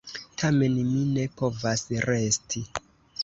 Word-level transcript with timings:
Tamen 0.43 0.77
mi 0.93 1.03
ne 1.17 1.25
povas 1.41 1.83
resti. 2.07 2.65